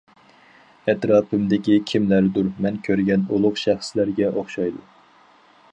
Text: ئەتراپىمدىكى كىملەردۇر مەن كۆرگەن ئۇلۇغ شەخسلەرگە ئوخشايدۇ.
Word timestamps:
ئەتراپىمدىكى 0.93 1.75
كىملەردۇر 1.91 2.49
مەن 2.67 2.81
كۆرگەن 2.89 3.27
ئۇلۇغ 3.35 3.61
شەخسلەرگە 3.65 4.33
ئوخشايدۇ. 4.35 4.85